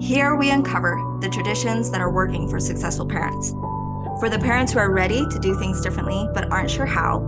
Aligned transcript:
Here 0.00 0.36
we 0.36 0.50
uncover 0.50 1.18
the 1.20 1.28
traditions 1.28 1.90
that 1.90 2.02
are 2.02 2.10
working 2.10 2.48
for 2.48 2.60
successful 2.60 3.06
parents. 3.06 3.52
For 4.20 4.28
the 4.28 4.38
parents 4.38 4.72
who 4.72 4.78
are 4.78 4.92
ready 4.92 5.26
to 5.26 5.38
do 5.38 5.58
things 5.58 5.80
differently 5.80 6.28
but 6.34 6.50
aren't 6.52 6.70
sure 6.70 6.86
how, 6.86 7.20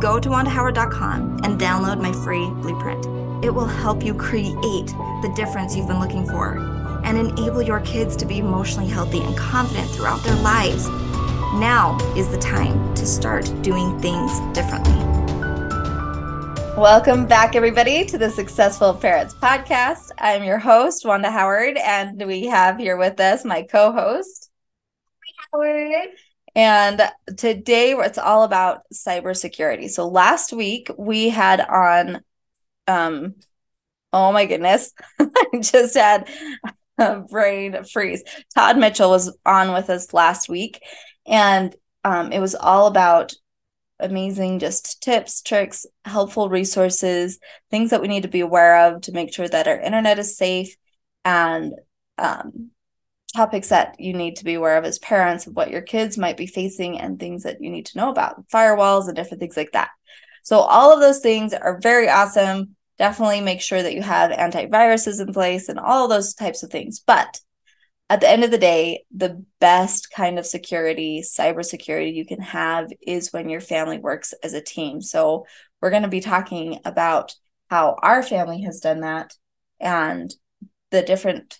go 0.00 0.18
to 0.18 0.28
wandahoward.com 0.28 1.40
and 1.44 1.60
download 1.60 2.02
my 2.02 2.12
free 2.12 2.46
blueprint. 2.60 3.06
It 3.44 3.50
will 3.50 3.66
help 3.66 4.04
you 4.04 4.14
create 4.14 4.56
the 4.56 5.32
difference 5.36 5.76
you've 5.76 5.86
been 5.86 6.00
looking 6.00 6.26
for 6.26 6.58
and 7.04 7.16
enable 7.16 7.62
your 7.62 7.80
kids 7.80 8.16
to 8.16 8.26
be 8.26 8.38
emotionally 8.38 8.90
healthy 8.90 9.20
and 9.20 9.36
confident 9.36 9.88
throughout 9.90 10.22
their 10.24 10.36
lives. 10.42 10.88
Now 11.54 11.96
is 12.16 12.28
the 12.28 12.38
time 12.38 12.94
to 12.96 13.06
start 13.06 13.50
doing 13.62 13.98
things 14.00 14.40
differently. 14.54 15.07
Welcome 16.78 17.26
back, 17.26 17.56
everybody, 17.56 18.04
to 18.04 18.16
the 18.16 18.30
Successful 18.30 18.94
Parents 18.94 19.34
Podcast. 19.34 20.12
I'm 20.16 20.44
your 20.44 20.58
host, 20.58 21.04
Wanda 21.04 21.28
Howard, 21.28 21.76
and 21.76 22.24
we 22.24 22.46
have 22.46 22.78
here 22.78 22.96
with 22.96 23.18
us 23.18 23.44
my 23.44 23.62
co 23.64 23.90
host, 23.90 24.48
Howard. 25.52 26.10
And 26.54 27.02
today 27.36 27.94
it's 27.94 28.16
all 28.16 28.44
about 28.44 28.82
cybersecurity. 28.94 29.90
So 29.90 30.06
last 30.06 30.52
week 30.52 30.88
we 30.96 31.30
had 31.30 31.60
on, 31.60 32.22
um, 32.86 33.34
oh 34.12 34.30
my 34.30 34.46
goodness, 34.46 34.92
I 35.18 35.46
just 35.60 35.96
had 35.96 36.28
a 36.96 37.16
brain 37.16 37.82
freeze. 37.82 38.22
Todd 38.54 38.78
Mitchell 38.78 39.10
was 39.10 39.36
on 39.44 39.72
with 39.72 39.90
us 39.90 40.14
last 40.14 40.48
week, 40.48 40.80
and 41.26 41.74
um, 42.04 42.30
it 42.30 42.38
was 42.38 42.54
all 42.54 42.86
about 42.86 43.34
amazing 44.00 44.58
just 44.58 45.02
tips, 45.02 45.42
tricks, 45.42 45.86
helpful 46.04 46.48
resources, 46.48 47.38
things 47.70 47.90
that 47.90 48.00
we 48.00 48.08
need 48.08 48.22
to 48.22 48.28
be 48.28 48.40
aware 48.40 48.88
of 48.88 49.02
to 49.02 49.12
make 49.12 49.34
sure 49.34 49.48
that 49.48 49.68
our 49.68 49.78
internet 49.78 50.18
is 50.18 50.36
safe 50.36 50.76
and 51.24 51.74
um, 52.16 52.70
topics 53.34 53.68
that 53.68 53.96
you 53.98 54.12
need 54.12 54.36
to 54.36 54.44
be 54.44 54.54
aware 54.54 54.78
of 54.78 54.84
as 54.84 54.98
parents 54.98 55.46
of 55.46 55.54
what 55.54 55.70
your 55.70 55.82
kids 55.82 56.16
might 56.18 56.36
be 56.36 56.46
facing 56.46 57.00
and 57.00 57.18
things 57.18 57.42
that 57.42 57.60
you 57.60 57.70
need 57.70 57.86
to 57.86 57.98
know 57.98 58.10
about, 58.10 58.48
firewalls 58.48 59.06
and 59.06 59.16
different 59.16 59.40
things 59.40 59.56
like 59.56 59.72
that. 59.72 59.90
So, 60.42 60.60
all 60.60 60.92
of 60.92 61.00
those 61.00 61.20
things 61.20 61.52
are 61.52 61.78
very 61.80 62.08
awesome. 62.08 62.74
Definitely 62.96 63.42
make 63.42 63.60
sure 63.60 63.82
that 63.82 63.94
you 63.94 64.02
have 64.02 64.30
antiviruses 64.30 65.20
in 65.20 65.32
place 65.32 65.68
and 65.68 65.78
all 65.78 66.08
those 66.08 66.34
types 66.34 66.62
of 66.62 66.70
things. 66.70 67.00
But 67.00 67.40
at 68.10 68.20
the 68.20 68.28
end 68.28 68.44
of 68.44 68.50
the 68.50 68.58
day, 68.58 69.04
the 69.14 69.44
best 69.60 70.10
kind 70.10 70.38
of 70.38 70.46
security, 70.46 71.22
cybersecurity 71.22 72.14
you 72.14 72.24
can 72.24 72.40
have 72.40 72.90
is 73.02 73.32
when 73.32 73.48
your 73.48 73.60
family 73.60 73.98
works 73.98 74.32
as 74.42 74.54
a 74.54 74.62
team. 74.62 75.00
So, 75.02 75.46
we're 75.80 75.90
going 75.90 76.02
to 76.02 76.08
be 76.08 76.20
talking 76.20 76.80
about 76.84 77.34
how 77.70 77.96
our 78.02 78.22
family 78.22 78.62
has 78.62 78.80
done 78.80 79.00
that 79.00 79.32
and 79.80 80.32
the 80.90 81.02
different 81.02 81.58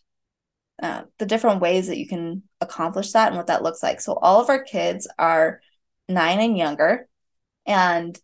uh, 0.80 1.02
the 1.18 1.26
different 1.26 1.60
ways 1.60 1.88
that 1.88 1.98
you 1.98 2.06
can 2.06 2.42
accomplish 2.60 3.12
that 3.12 3.28
and 3.28 3.36
what 3.36 3.48
that 3.48 3.64
looks 3.64 3.82
like. 3.82 4.00
So 4.00 4.14
all 4.14 4.40
of 4.40 4.48
our 4.48 4.62
kids 4.62 5.08
are 5.18 5.60
nine 6.08 6.40
and 6.40 6.56
younger, 6.56 7.08
and 7.66 8.18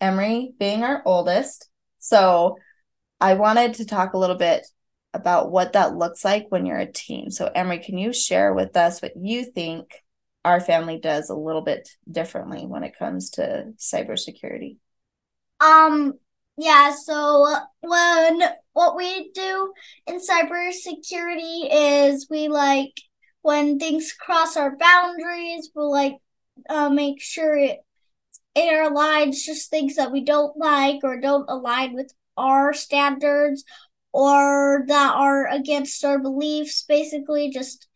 Emery 0.00 0.52
being 0.58 0.82
our 0.82 1.02
oldest. 1.04 1.68
So 1.98 2.56
I 3.20 3.34
wanted 3.34 3.74
to 3.74 3.84
talk 3.84 4.14
a 4.14 4.18
little 4.18 4.36
bit 4.36 4.66
about 5.18 5.50
what 5.50 5.72
that 5.72 5.96
looks 5.96 6.24
like 6.24 6.46
when 6.48 6.66
you're 6.66 6.78
a 6.78 6.90
team. 6.90 7.30
So 7.30 7.50
Emery, 7.54 7.78
can 7.78 7.98
you 7.98 8.12
share 8.12 8.54
with 8.54 8.76
us 8.76 9.02
what 9.02 9.12
you 9.16 9.44
think 9.44 10.02
our 10.44 10.60
family 10.60 10.98
does 10.98 11.28
a 11.28 11.34
little 11.34 11.62
bit 11.62 11.88
differently 12.10 12.66
when 12.66 12.84
it 12.84 12.98
comes 12.98 13.30
to 13.30 13.72
cybersecurity? 13.76 14.76
Um, 15.60 16.14
yeah, 16.56 16.92
so 16.94 17.54
when 17.80 18.42
what 18.72 18.96
we 18.96 19.30
do 19.32 19.72
in 20.06 20.20
cybersecurity 20.20 21.68
is 21.70 22.28
we 22.30 22.48
like 22.48 22.92
when 23.42 23.78
things 23.78 24.12
cross 24.12 24.56
our 24.56 24.76
boundaries, 24.76 25.70
we'll 25.74 25.90
like 25.90 26.16
uh, 26.68 26.90
make 26.90 27.20
sure 27.20 27.56
it 27.56 27.78
it 28.54 28.72
aligns 28.72 29.44
just 29.44 29.70
things 29.70 29.96
that 29.96 30.10
we 30.10 30.24
don't 30.24 30.56
like 30.56 31.00
or 31.04 31.20
don't 31.20 31.48
align 31.48 31.94
with 31.94 32.12
our 32.36 32.72
standards 32.72 33.64
or 34.12 34.84
that 34.88 35.14
are 35.14 35.46
against 35.48 36.04
our 36.04 36.18
beliefs 36.18 36.84
basically 36.88 37.50
just 37.50 37.88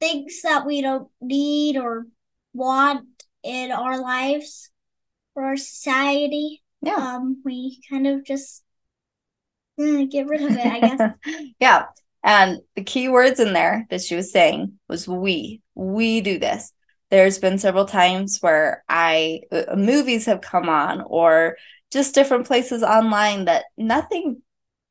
things 0.00 0.42
that 0.42 0.66
we 0.66 0.80
don't 0.80 1.08
need 1.20 1.76
or 1.76 2.06
want 2.52 3.06
in 3.42 3.70
our 3.70 4.00
lives 4.00 4.70
for 5.32 5.44
our 5.44 5.56
society. 5.56 6.62
Yeah. 6.82 6.96
Um 6.96 7.42
we 7.44 7.80
kind 7.88 8.06
of 8.06 8.24
just 8.24 8.62
uh, 9.80 10.04
get 10.04 10.26
rid 10.28 10.42
of 10.42 10.52
it 10.52 10.66
i 10.66 10.80
guess. 10.80 11.14
Yeah. 11.60 11.86
And 12.22 12.60
the 12.74 12.82
key 12.82 13.08
words 13.08 13.38
in 13.38 13.52
there 13.52 13.86
that 13.90 14.00
she 14.00 14.16
was 14.16 14.32
saying 14.32 14.78
was 14.88 15.06
we 15.06 15.60
we 15.74 16.20
do 16.20 16.38
this. 16.38 16.72
There's 17.10 17.38
been 17.38 17.58
several 17.58 17.84
times 17.84 18.38
where 18.40 18.82
i 18.88 19.40
uh, 19.52 19.76
movies 19.76 20.26
have 20.26 20.40
come 20.40 20.68
on 20.68 21.02
or 21.06 21.56
just 21.92 22.14
different 22.14 22.46
places 22.46 22.82
online 22.82 23.44
that 23.44 23.66
nothing 23.76 24.42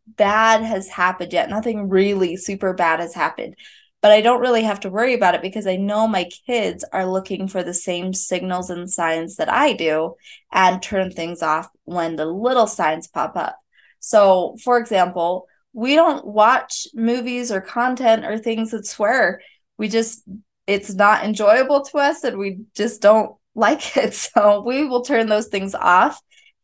bad 0.07 0.61
has 0.61 0.87
happened 0.89 1.33
yet 1.33 1.49
nothing 1.49 1.89
really 1.89 2.35
super 2.35 2.73
bad 2.73 2.99
has 2.99 3.13
happened 3.13 3.55
but 4.03 4.11
I 4.11 4.19
don't 4.19 4.41
really 4.41 4.63
have 4.63 4.81
to 4.81 4.89
worry 4.89 5.13
about 5.13 5.33
it 5.33 5.41
because 5.41 5.65
I 5.65 5.77
know 5.77 6.09
my 6.09 6.29
kids 6.45 6.83
are 6.91 7.05
looking 7.05 7.47
for 7.47 7.63
the 7.63 7.73
same 7.73 8.13
signals 8.13 8.69
and 8.69 8.91
signs 8.91 9.37
that 9.37 9.47
I 9.47 9.71
do 9.71 10.15
and 10.51 10.83
turn 10.83 11.09
things 11.09 11.41
off 11.41 11.69
when 11.85 12.17
the 12.17 12.25
little 12.25 12.67
signs 12.67 13.07
pop 13.07 13.37
up. 13.37 13.57
So, 14.01 14.57
for 14.61 14.77
example, 14.77 15.47
we 15.71 15.95
don't 15.95 16.27
watch 16.27 16.85
movies 16.93 17.49
or 17.49 17.61
content 17.61 18.25
or 18.25 18.37
things 18.37 18.71
that 18.71 18.85
swear. 18.85 19.41
We 19.77 19.87
just, 19.87 20.21
it's 20.67 20.93
not 20.93 21.23
enjoyable 21.23 21.85
to 21.85 21.97
us 21.99 22.25
and 22.25 22.37
we 22.37 22.59
just 22.75 23.01
don't 23.01 23.37
like 23.55 23.95
it. 23.97 24.13
So, 24.13 24.63
we 24.65 24.83
will 24.83 25.03
turn 25.03 25.29
those 25.29 25.47
things 25.47 25.73
off. 25.75 26.21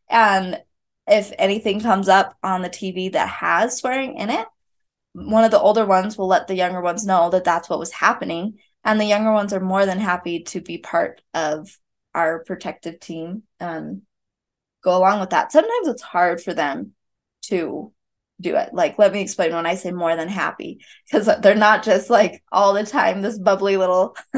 And 0.10 0.60
if 1.10 1.32
anything 1.38 1.82
comes 1.82 2.08
up 2.08 2.38
on 2.44 2.62
the 2.62 2.70
TV 2.70 3.10
that 3.10 3.28
has 3.28 3.78
swearing 3.78 4.18
in 4.18 4.30
it, 4.30 4.48
one 5.14 5.44
of 5.44 5.52
the 5.52 5.60
older 5.60 5.86
ones 5.86 6.18
will 6.18 6.28
let 6.28 6.48
the 6.48 6.56
younger 6.56 6.82
ones 6.82 7.06
know 7.06 7.30
that 7.32 7.44
that's 7.44 7.70
what 7.70 7.80
was 7.80 7.92
happening. 7.92 8.60
And 8.84 9.00
the 9.00 9.06
younger 9.06 9.34
ones 9.34 9.54
are 9.54 9.60
more 9.60 9.86
than 9.86 10.00
happy 10.00 10.44
to 10.44 10.62
be 10.62 10.78
part 10.78 11.22
of 11.34 11.78
our 12.14 12.44
protective 12.44 13.00
team 13.00 13.44
and 13.60 14.04
go 14.84 14.98
along 14.98 15.20
with 15.20 15.32
that. 15.32 15.52
Sometimes 15.52 15.88
it's 15.88 16.02
hard 16.02 16.42
for 16.42 16.54
them 16.54 16.94
to 17.44 17.92
do 18.40 18.56
it. 18.56 18.74
Like 18.74 18.98
let 18.98 19.12
me 19.12 19.22
explain 19.22 19.54
when 19.54 19.66
i 19.66 19.76
say 19.76 19.92
more 19.92 20.16
than 20.16 20.30
happy 20.30 20.80
because 21.06 21.30
they're 21.42 21.56
not 21.56 21.84
just 21.84 22.10
like 22.10 22.42
all 22.52 22.74
the 22.74 22.86
time 22.86 23.22
this 23.22 23.38
bubbly 23.38 23.76
little 23.76 24.16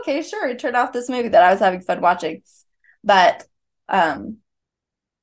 okay 0.00 0.22
sure 0.22 0.54
turn 0.56 0.74
off 0.74 0.92
this 0.92 1.08
movie 1.08 1.28
that 1.28 1.44
i 1.44 1.52
was 1.52 1.60
having 1.60 1.80
fun 1.80 2.00
watching. 2.00 2.42
But 3.04 3.46
um 3.88 4.38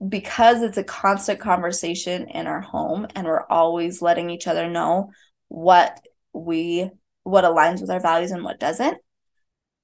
because 0.07 0.61
it's 0.61 0.77
a 0.77 0.83
constant 0.83 1.39
conversation 1.39 2.27
in 2.29 2.47
our 2.47 2.61
home 2.61 3.07
and 3.16 3.25
we're 3.25 3.45
always 3.47 4.01
letting 4.01 4.29
each 4.29 4.47
other 4.47 4.69
know 4.69 5.11
what 5.47 6.05
we 6.33 6.89
what 7.23 7.43
aligns 7.43 7.81
with 7.81 7.89
our 7.89 7.99
values 7.99 8.31
and 8.31 8.43
what 8.43 8.59
doesn't 8.59 8.97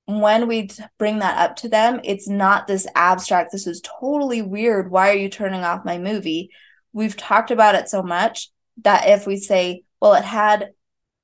when 0.05 0.47
we 0.47 0.69
bring 0.97 1.19
that 1.19 1.37
up 1.37 1.55
to 1.55 1.69
them 1.69 1.99
it's 2.03 2.27
not 2.27 2.67
this 2.67 2.87
abstract 2.95 3.51
this 3.51 3.67
is 3.67 3.81
totally 3.81 4.41
weird 4.41 4.91
why 4.91 5.09
are 5.09 5.17
you 5.17 5.29
turning 5.29 5.63
off 5.63 5.85
my 5.85 5.97
movie? 5.97 6.49
We've 6.93 7.15
talked 7.15 7.51
about 7.51 7.75
it 7.75 7.88
so 7.88 8.03
much 8.03 8.49
that 8.83 9.07
if 9.07 9.25
we 9.25 9.38
say 9.38 9.83
well 10.01 10.13
it 10.13 10.25
had 10.25 10.71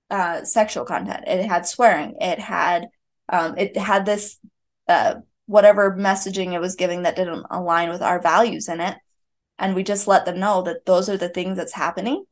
uh, 0.09 0.43
sexual 0.45 0.85
content 0.85 1.25
it 1.27 1.45
had 1.45 1.67
swearing 1.67 2.15
it 2.21 2.39
had 2.39 2.87
um, 3.29 3.57
it 3.57 3.75
had 3.75 4.05
this 4.05 4.37
uh, 4.87 5.15
whatever 5.47 5.95
messaging 5.97 6.53
it 6.53 6.59
was 6.59 6.75
giving 6.75 7.03
that 7.03 7.15
didn't 7.15 7.45
align 7.49 7.89
with 7.89 8.01
our 8.01 8.21
values 8.21 8.67
in 8.67 8.79
it. 8.79 8.95
And 9.57 9.73
we 9.73 9.83
just 9.83 10.07
let 10.07 10.25
them 10.25 10.39
know 10.39 10.61
that 10.63 10.85
those 10.85 11.09
are 11.09 11.17
the 11.17 11.29
things 11.29 11.57
that's 11.57 11.73
happening. 11.73 12.23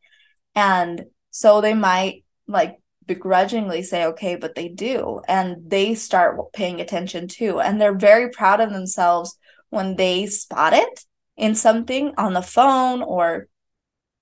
And 0.53 1.05
so 1.31 1.59
they 1.59 1.73
might 1.73 2.23
like 2.47 2.77
begrudgingly 3.07 3.83
say 3.83 4.06
okay 4.06 4.35
but 4.35 4.56
they 4.56 4.67
do. 4.67 5.21
And 5.27 5.69
they 5.69 5.95
start 5.95 6.53
paying 6.53 6.79
attention 6.79 7.27
too. 7.27 7.59
And 7.59 7.81
they're 7.81 7.97
very 7.97 8.29
proud 8.29 8.62
of 8.62 8.71
themselves 8.71 9.38
when 9.69 9.95
they 9.95 10.27
spot 10.27 10.73
it 10.73 11.06
in 11.35 11.56
something 11.56 12.13
on 12.18 12.33
the 12.33 12.41
phone 12.41 13.01
or 13.01 13.47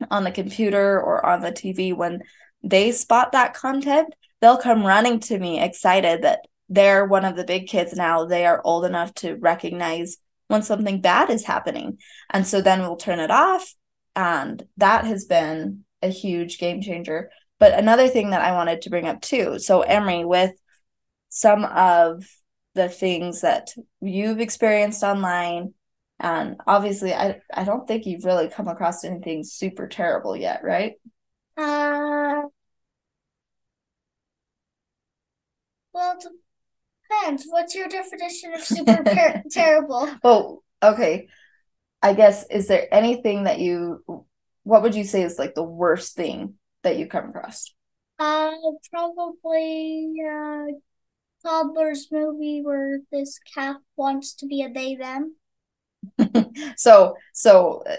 on 0.10 0.24
the 0.24 0.32
computer 0.32 1.00
or 1.00 1.26
on 1.26 1.42
the 1.42 1.52
TV 1.52 1.96
when 1.96 2.22
they 2.64 2.92
spot 2.92 3.34
that 3.34 3.54
content 3.54 4.14
they'll 4.42 4.58
come 4.58 4.86
running 4.86 5.20
to 5.20 5.38
me 5.38 5.62
excited 5.62 6.24
that 6.24 6.40
they're 6.74 7.06
one 7.06 7.26
of 7.26 7.36
the 7.36 7.44
big 7.44 7.68
kids 7.68 7.94
now. 7.94 8.26
They 8.26 8.46
are 8.46 8.62
old 8.64 8.86
enough 8.86 9.14
to 9.16 9.36
recognize 9.36 10.18
when 10.48 10.64
something 10.64 11.02
bad 11.02 11.30
is 11.30 11.46
happening. 11.46 12.00
And 12.30 12.46
so 12.48 12.62
then 12.62 12.82
we'll 12.82 12.96
turn 12.96 13.20
it 13.20 13.32
off. 13.32 13.74
And 14.16 14.64
that 14.78 15.06
has 15.06 15.26
been 15.26 15.86
a 16.02 16.10
huge 16.10 16.58
game 16.58 16.82
changer. 16.82 17.32
But 17.60 17.74
another 17.74 18.08
thing 18.08 18.32
that 18.32 18.42
I 18.42 18.54
wanted 18.54 18.82
to 18.82 18.90
bring 18.90 19.08
up 19.08 19.22
too 19.22 19.60
so, 19.60 19.82
Emery, 19.82 20.26
with 20.26 20.52
some 21.30 21.64
of 21.66 22.26
the 22.76 22.90
things 22.90 23.42
that 23.42 23.70
you've 24.02 24.40
experienced 24.40 25.04
online, 25.04 25.74
and 26.20 26.58
obviously, 26.66 27.14
I, 27.14 27.42
I 27.54 27.64
don't 27.64 27.88
think 27.88 28.06
you've 28.06 28.26
really 28.26 28.50
come 28.50 28.68
across 28.68 29.04
anything 29.04 29.44
super 29.44 29.88
terrible 29.88 30.36
yet, 30.36 30.64
right? 30.64 30.94
Uh, 31.58 32.44
Well, 35.94 36.18
depends. 37.22 37.46
What's 37.48 37.76
your 37.76 37.88
definition 37.88 38.54
of 38.54 38.62
super 38.62 39.04
per- 39.04 39.44
terrible? 39.52 40.10
Well, 40.24 40.64
okay. 40.82 41.28
I 42.02 42.14
guess 42.14 42.46
is 42.50 42.68
there 42.68 42.94
anything 42.94 43.46
that 43.46 43.60
you 43.60 44.04
what 44.64 44.82
would 44.82 44.96
you 44.96 45.04
say 45.04 45.24
is 45.24 45.40
like 45.40 45.56
the 45.56 45.64
worst 45.64 46.16
thing 46.16 46.56
that 46.84 46.98
you 46.98 47.08
come 47.08 47.30
across? 47.30 47.74
Uh, 48.20 48.52
probably 48.92 50.14
uh, 50.30 50.66
toddler's 51.44 52.08
movie 52.12 52.62
where 52.62 53.00
this 53.12 53.40
cat 53.54 53.78
wants 53.96 54.34
to 54.36 54.46
be 54.46 54.64
a 54.64 54.72
they 54.72 54.96
them. 54.96 55.36
so 56.78 57.16
so 57.34 57.84
uh, 57.90 57.96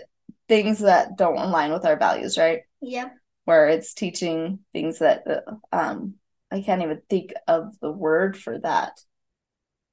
things 0.48 0.80
that 0.80 1.16
don't 1.16 1.38
align 1.38 1.72
with 1.72 1.84
our 1.84 1.96
values, 1.96 2.36
right? 2.38 2.62
Yep. 2.82 3.14
Where 3.44 3.68
it's 3.68 3.94
teaching 3.94 4.60
things 4.72 4.98
that 4.98 5.26
uh, 5.26 5.76
um 5.76 6.14
I 6.54 6.62
can't 6.62 6.82
even 6.82 7.02
think 7.10 7.32
of 7.48 7.78
the 7.80 7.90
word 7.90 8.36
for 8.36 8.58
that. 8.60 9.00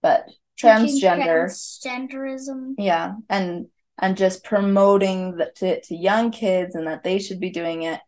But 0.01 0.29
transgender 0.61 1.45
transgenderism. 1.45 2.75
Yeah, 2.77 3.15
and 3.29 3.67
and 3.97 4.17
just 4.17 4.43
promoting 4.43 5.37
that 5.37 5.55
to, 5.57 5.81
to 5.81 5.95
young 5.95 6.31
kids 6.31 6.75
and 6.75 6.87
that 6.87 7.03
they 7.03 7.19
should 7.19 7.39
be 7.39 7.49
doing 7.49 7.83
it. 7.83 7.99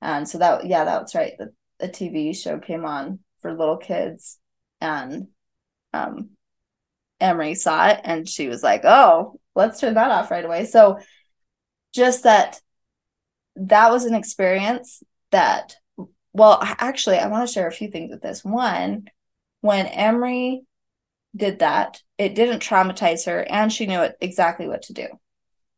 And 0.00 0.28
so 0.28 0.38
that 0.38 0.66
yeah, 0.66 0.84
that's 0.84 1.14
right. 1.14 1.32
The, 1.38 1.52
the 1.78 1.88
TV 1.88 2.34
show 2.34 2.58
came 2.58 2.84
on 2.84 3.20
for 3.40 3.52
little 3.54 3.76
kids 3.76 4.38
and 4.80 5.28
um 5.92 6.30
Emery 7.20 7.54
saw 7.54 7.88
it 7.88 8.00
and 8.04 8.28
she 8.28 8.48
was 8.48 8.62
like, 8.62 8.84
"Oh, 8.84 9.38
let's 9.54 9.80
turn 9.80 9.94
that 9.94 10.10
off 10.10 10.30
right 10.30 10.44
away." 10.44 10.66
So 10.66 10.98
just 11.92 12.22
that 12.24 12.60
that 13.56 13.90
was 13.90 14.04
an 14.04 14.14
experience 14.14 15.02
that 15.30 15.76
well, 16.32 16.58
actually, 16.62 17.18
I 17.18 17.28
want 17.28 17.48
to 17.48 17.52
share 17.52 17.66
a 17.66 17.72
few 17.72 17.90
things 17.90 18.10
with 18.10 18.22
this. 18.22 18.44
One, 18.44 19.08
when 19.60 19.86
Emery 19.86 20.62
did 21.34 21.60
that, 21.60 22.02
it 22.16 22.34
didn't 22.34 22.62
traumatize 22.62 23.26
her 23.26 23.40
and 23.48 23.72
she 23.72 23.86
knew 23.86 24.06
exactly 24.20 24.68
what 24.68 24.82
to 24.82 24.92
do. 24.92 25.06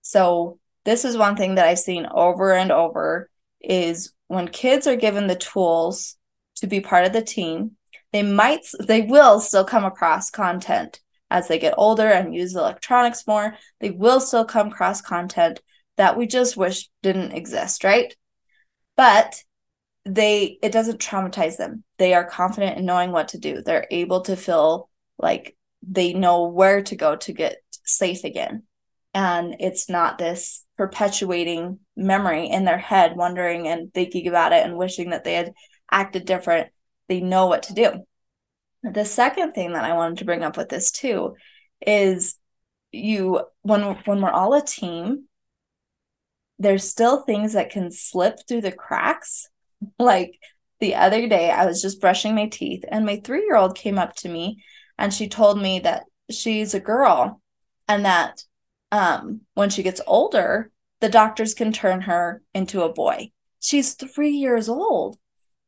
So, 0.02 0.58
this 0.84 1.04
is 1.04 1.16
one 1.16 1.36
thing 1.36 1.56
that 1.56 1.66
I've 1.66 1.78
seen 1.78 2.06
over 2.10 2.52
and 2.52 2.72
over 2.72 3.28
is 3.60 4.12
when 4.28 4.48
kids 4.48 4.86
are 4.86 4.96
given 4.96 5.26
the 5.26 5.36
tools 5.36 6.16
to 6.56 6.66
be 6.66 6.80
part 6.80 7.04
of 7.04 7.12
the 7.12 7.22
team, 7.22 7.72
they 8.12 8.22
might 8.22 8.60
they 8.80 9.02
will 9.02 9.40
still 9.40 9.64
come 9.64 9.84
across 9.84 10.30
content 10.30 11.00
as 11.30 11.48
they 11.48 11.58
get 11.58 11.74
older 11.76 12.08
and 12.08 12.34
use 12.34 12.54
electronics 12.54 13.26
more, 13.26 13.56
they 13.80 13.90
will 13.90 14.20
still 14.20 14.44
come 14.44 14.68
across 14.68 15.00
content 15.00 15.60
that 15.96 16.16
we 16.16 16.26
just 16.26 16.56
wish 16.56 16.88
didn't 17.02 17.32
exist, 17.32 17.84
right? 17.84 18.14
But 18.96 19.42
they 20.04 20.58
it 20.62 20.72
doesn't 20.72 21.00
traumatize 21.00 21.56
them. 21.56 21.84
They 21.98 22.14
are 22.14 22.24
confident 22.24 22.78
in 22.78 22.86
knowing 22.86 23.12
what 23.12 23.28
to 23.28 23.38
do. 23.38 23.62
They're 23.62 23.86
able 23.90 24.22
to 24.22 24.36
feel 24.36 24.88
like 25.18 25.56
they 25.82 26.12
know 26.12 26.48
where 26.48 26.82
to 26.82 26.96
go 26.96 27.16
to 27.16 27.32
get 27.32 27.56
safe 27.84 28.24
again. 28.24 28.64
And 29.12 29.56
it's 29.58 29.88
not 29.88 30.18
this 30.18 30.64
perpetuating 30.76 31.80
memory 31.96 32.48
in 32.48 32.64
their 32.64 32.78
head, 32.78 33.16
wondering 33.16 33.66
and 33.66 33.92
thinking 33.92 34.28
about 34.28 34.52
it 34.52 34.64
and 34.64 34.76
wishing 34.76 35.10
that 35.10 35.24
they 35.24 35.34
had 35.34 35.52
acted 35.90 36.24
different. 36.24 36.70
They 37.08 37.20
know 37.20 37.46
what 37.46 37.64
to 37.64 37.74
do. 37.74 38.04
The 38.82 39.04
second 39.04 39.52
thing 39.52 39.72
that 39.72 39.84
I 39.84 39.94
wanted 39.94 40.18
to 40.18 40.24
bring 40.24 40.42
up 40.42 40.56
with 40.56 40.68
this 40.68 40.90
too 40.90 41.34
is 41.84 42.36
you 42.92 43.42
when 43.62 43.82
when 44.04 44.20
we're 44.20 44.30
all 44.30 44.54
a 44.54 44.64
team, 44.64 45.28
there's 46.58 46.88
still 46.88 47.22
things 47.22 47.52
that 47.54 47.70
can 47.70 47.90
slip 47.90 48.36
through 48.46 48.62
the 48.62 48.72
cracks. 48.72 49.48
Like 49.98 50.38
the 50.80 50.94
other 50.94 51.28
day, 51.28 51.50
I 51.50 51.66
was 51.66 51.82
just 51.82 52.00
brushing 52.00 52.34
my 52.34 52.46
teeth, 52.46 52.84
and 52.88 53.04
my 53.04 53.20
three 53.22 53.44
year 53.44 53.56
old 53.56 53.76
came 53.76 53.98
up 53.98 54.14
to 54.16 54.28
me 54.28 54.62
and 55.00 55.12
she 55.12 55.28
told 55.28 55.60
me 55.60 55.80
that 55.80 56.04
she's 56.30 56.74
a 56.74 56.80
girl 56.80 57.40
and 57.88 58.04
that 58.04 58.44
um, 58.92 59.40
when 59.54 59.70
she 59.70 59.82
gets 59.82 60.00
older, 60.06 60.70
the 61.00 61.08
doctors 61.08 61.54
can 61.54 61.72
turn 61.72 62.02
her 62.02 62.42
into 62.54 62.82
a 62.82 62.92
boy. 62.92 63.30
She's 63.60 63.94
three 63.94 64.32
years 64.32 64.68
old. 64.68 65.18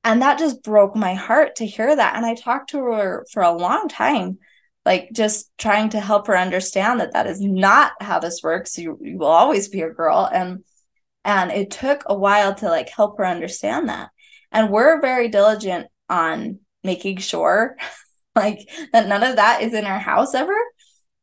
And 0.04 0.20
that 0.20 0.38
just 0.38 0.62
broke 0.62 0.94
my 0.96 1.14
heart 1.14 1.56
to 1.56 1.66
hear 1.66 1.94
that. 1.94 2.16
And 2.16 2.26
I 2.26 2.34
talked 2.34 2.70
to 2.70 2.78
her 2.78 3.24
for 3.32 3.42
a 3.42 3.56
long 3.56 3.88
time, 3.88 4.38
like 4.84 5.10
just 5.12 5.50
trying 5.56 5.90
to 5.90 6.00
help 6.00 6.26
her 6.26 6.36
understand 6.36 7.00
that 7.00 7.12
that 7.12 7.26
is 7.26 7.40
not 7.40 7.92
how 8.00 8.18
this 8.18 8.40
works. 8.42 8.76
You, 8.76 8.98
you 9.00 9.16
will 9.16 9.28
always 9.28 9.68
be 9.68 9.80
a 9.80 9.90
girl. 9.90 10.28
And 10.30 10.64
and 11.24 11.50
it 11.50 11.70
took 11.70 12.02
a 12.06 12.14
while 12.14 12.54
to 12.56 12.68
like 12.68 12.88
help 12.88 13.18
her 13.18 13.26
understand 13.26 13.88
that. 13.88 14.10
And 14.50 14.70
we're 14.70 15.00
very 15.00 15.28
diligent 15.28 15.86
on 16.08 16.60
making 16.84 17.18
sure 17.18 17.76
like 18.34 18.68
that 18.92 19.08
none 19.08 19.22
of 19.22 19.36
that 19.36 19.62
is 19.62 19.74
in 19.74 19.84
our 19.84 19.98
house 19.98 20.34
ever. 20.34 20.56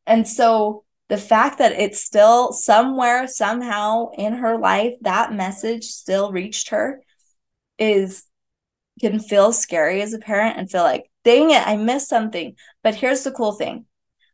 And 0.06 0.26
so 0.26 0.84
the 1.10 1.18
fact 1.18 1.58
that 1.58 1.72
it's 1.72 2.02
still 2.02 2.52
somewhere 2.52 3.26
somehow 3.26 4.10
in 4.16 4.34
her 4.34 4.56
life 4.56 4.94
that 5.02 5.34
message 5.34 5.84
still 5.84 6.32
reached 6.32 6.70
her 6.70 7.02
is 7.78 8.24
can 9.00 9.18
feel 9.18 9.52
scary 9.52 10.02
as 10.02 10.14
a 10.14 10.18
parent 10.18 10.56
and 10.56 10.70
feel 10.70 10.82
like 10.82 11.10
dang 11.24 11.50
it 11.50 11.66
i 11.66 11.76
missed 11.76 12.08
something 12.08 12.54
but 12.82 12.94
here's 12.94 13.24
the 13.24 13.30
cool 13.32 13.52
thing 13.52 13.84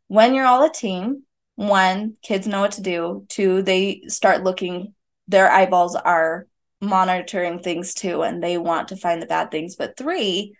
when 0.07 0.35
you're 0.35 0.45
all 0.45 0.63
a 0.63 0.71
team 0.71 1.23
one 1.55 2.15
kids 2.21 2.47
know 2.47 2.61
what 2.61 2.73
to 2.73 2.81
do 2.81 3.25
two 3.27 3.61
they 3.63 4.03
start 4.07 4.43
looking 4.43 4.93
their 5.27 5.51
eyeballs 5.51 5.95
are 5.95 6.47
mm-hmm. 6.81 6.89
monitoring 6.89 7.59
things 7.59 7.93
too 7.93 8.23
and 8.23 8.41
they 8.41 8.57
want 8.57 8.89
to 8.89 8.97
find 8.97 9.21
the 9.21 9.27
bad 9.27 9.51
things. 9.51 9.75
But 9.75 9.97
three 9.97 10.55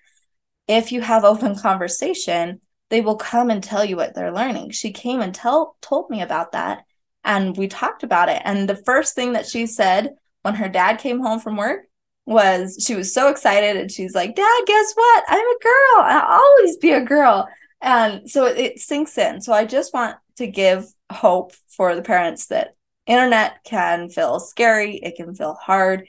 if 0.68 0.92
you 0.92 1.02
have 1.02 1.24
open 1.24 1.56
conversation 1.56 2.62
they 2.90 3.02
will 3.02 3.18
come 3.18 3.50
and 3.50 3.62
tell 3.62 3.84
you 3.84 3.98
what 3.98 4.16
they're 4.16 4.34
learning. 4.34 4.72
She 4.72 4.92
came 4.92 5.20
and 5.20 5.36
tell 5.36 5.76
told 5.82 6.10
me 6.10 6.22
about 6.22 6.54
that 6.54 6.84
and 7.24 7.58
we 7.58 7.68
talked 7.68 8.04
about 8.04 8.30
it. 8.30 8.42
And 8.46 8.70
the 8.70 8.82
first 8.86 9.14
thing 9.14 9.34
that 9.34 9.46
she 9.46 9.66
said 9.66 10.16
when 10.44 10.56
her 10.56 10.70
dad 10.70 11.00
came 11.00 11.20
home 11.20 11.40
from 11.40 11.58
work 11.58 11.82
was 12.26 12.84
she 12.86 12.96
was 12.96 13.14
so 13.14 13.30
excited 13.30 13.78
and 13.78 13.92
she's 13.92 14.16
like 14.16 14.36
dad 14.36 14.64
guess 14.66 14.94
what? 14.94 15.24
I'm 15.28 15.40
a 15.40 15.60
girl. 15.62 16.06
I'll 16.06 16.40
always 16.42 16.78
be 16.78 16.92
a 16.92 17.02
girl. 17.02 17.48
And 17.82 18.30
so 18.30 18.46
it, 18.46 18.58
it 18.58 18.80
sinks 18.80 19.18
in. 19.18 19.42
So 19.42 19.54
i 19.54 19.66
just 19.66 19.94
want 19.94 20.16
to 20.38 20.48
give 20.48 20.86
hope 21.12 21.54
for 21.68 21.96
the 21.96 22.02
parents 22.02 22.48
that 22.48 22.76
internet 23.08 23.64
can 23.64 24.10
feel 24.10 24.40
scary, 24.40 24.98
it 24.98 25.16
can 25.16 25.34
feel 25.34 25.56
hard, 25.56 26.08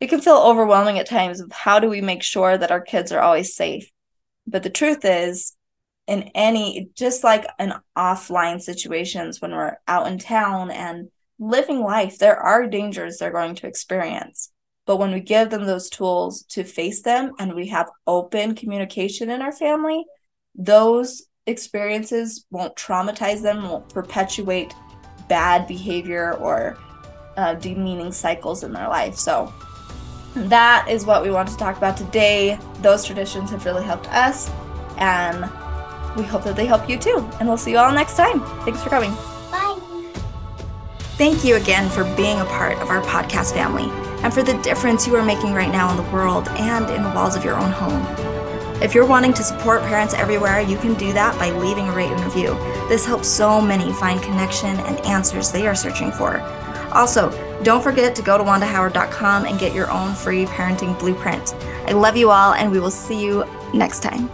it 0.00 0.08
can 0.08 0.20
feel 0.20 0.36
overwhelming 0.36 0.98
at 0.98 1.08
times 1.08 1.40
of 1.40 1.50
how 1.50 1.80
do 1.80 1.88
we 1.88 2.00
make 2.00 2.22
sure 2.22 2.56
that 2.56 2.70
our 2.70 2.80
kids 2.80 3.10
are 3.10 3.20
always 3.20 3.56
safe. 3.56 3.90
But 4.46 4.62
the 4.62 4.70
truth 4.70 5.04
is, 5.04 5.56
in 6.06 6.30
any 6.34 6.90
just 6.94 7.24
like 7.24 7.46
in 7.58 7.72
offline 7.96 8.60
situations 8.60 9.40
when 9.40 9.52
we're 9.52 9.78
out 9.88 10.06
in 10.06 10.18
town 10.18 10.70
and 10.70 11.08
living 11.38 11.80
life, 11.80 12.18
there 12.18 12.38
are 12.38 12.66
dangers 12.66 13.18
they're 13.18 13.30
going 13.30 13.54
to 13.56 13.66
experience. 13.66 14.50
But 14.86 14.98
when 14.98 15.12
we 15.12 15.20
give 15.20 15.50
them 15.50 15.64
those 15.64 15.88
tools 15.88 16.42
to 16.50 16.62
face 16.62 17.02
them 17.02 17.32
and 17.38 17.54
we 17.54 17.68
have 17.68 17.90
open 18.06 18.54
communication 18.54 19.30
in 19.30 19.40
our 19.40 19.52
family, 19.52 20.04
those 20.54 21.22
experiences 21.46 22.46
won't 22.50 22.76
traumatize 22.76 23.42
them, 23.42 23.62
won't 23.62 23.88
perpetuate 23.88 24.74
bad 25.28 25.66
behavior 25.66 26.34
or 26.34 26.78
uh, 27.36 27.54
demeaning 27.54 28.12
cycles 28.12 28.62
in 28.62 28.72
their 28.72 28.88
life. 28.88 29.16
So 29.16 29.52
that 30.34 30.86
is 30.88 31.04
what 31.04 31.22
we 31.22 31.30
want 31.30 31.48
to 31.48 31.56
talk 31.56 31.76
about 31.76 31.96
today. 31.96 32.58
Those 32.80 33.04
traditions 33.04 33.50
have 33.50 33.64
really 33.64 33.84
helped 33.84 34.08
us, 34.08 34.50
and 34.98 35.42
we 36.16 36.24
hope 36.24 36.44
that 36.44 36.56
they 36.56 36.66
help 36.66 36.88
you 36.88 36.98
too. 36.98 37.28
And 37.38 37.48
we'll 37.48 37.56
see 37.56 37.72
you 37.72 37.78
all 37.78 37.92
next 37.92 38.16
time. 38.16 38.40
Thanks 38.64 38.82
for 38.82 38.90
coming. 38.90 39.12
Bye. 39.50 39.78
Thank 41.16 41.44
you 41.44 41.56
again 41.56 41.88
for 41.88 42.04
being 42.16 42.40
a 42.40 42.44
part 42.46 42.78
of 42.78 42.88
our 42.88 43.00
podcast 43.02 43.52
family 43.52 43.88
and 44.24 44.32
for 44.32 44.42
the 44.42 44.54
difference 44.62 45.06
you 45.06 45.14
are 45.16 45.24
making 45.24 45.52
right 45.52 45.70
now 45.70 45.90
in 45.90 45.96
the 45.96 46.10
world 46.10 46.48
and 46.48 46.88
in 46.90 47.02
the 47.02 47.10
walls 47.10 47.36
of 47.36 47.44
your 47.44 47.56
own 47.56 47.70
home. 47.70 48.43
If 48.82 48.94
you're 48.94 49.06
wanting 49.06 49.32
to 49.34 49.42
support 49.42 49.82
parents 49.82 50.14
everywhere, 50.14 50.60
you 50.60 50.76
can 50.76 50.94
do 50.94 51.12
that 51.12 51.38
by 51.38 51.50
leaving 51.50 51.88
a 51.88 51.92
rate 51.92 52.10
and 52.10 52.24
review. 52.24 52.54
This 52.88 53.06
helps 53.06 53.28
so 53.28 53.60
many 53.60 53.92
find 53.94 54.20
connection 54.22 54.76
and 54.80 54.98
answers 55.06 55.52
they 55.52 55.66
are 55.66 55.74
searching 55.74 56.10
for. 56.12 56.40
Also, 56.92 57.30
don't 57.62 57.82
forget 57.82 58.14
to 58.16 58.22
go 58.22 58.36
to 58.36 58.44
wandahoward.com 58.44 59.46
and 59.46 59.58
get 59.58 59.74
your 59.74 59.90
own 59.90 60.14
free 60.14 60.44
parenting 60.44 60.98
blueprint. 60.98 61.54
I 61.86 61.92
love 61.92 62.16
you 62.16 62.30
all, 62.30 62.54
and 62.54 62.70
we 62.70 62.78
will 62.78 62.90
see 62.90 63.24
you 63.24 63.44
next 63.72 64.00
time. 64.00 64.28